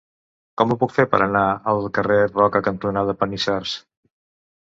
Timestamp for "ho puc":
0.71-0.93